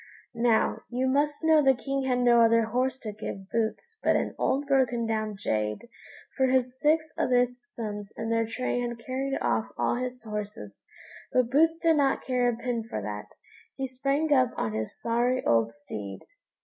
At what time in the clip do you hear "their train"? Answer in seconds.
8.31-8.89